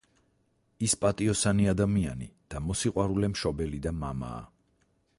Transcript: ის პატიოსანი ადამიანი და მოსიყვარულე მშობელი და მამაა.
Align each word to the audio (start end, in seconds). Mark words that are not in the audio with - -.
ის 0.87 0.95
პატიოსანი 1.03 1.69
ადამიანი 1.75 2.31
და 2.55 2.65
მოსიყვარულე 2.71 3.33
მშობელი 3.37 3.87
და 3.89 3.97
მამაა. 4.03 4.45